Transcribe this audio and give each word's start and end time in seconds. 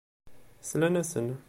Slan-asen. 0.69 1.29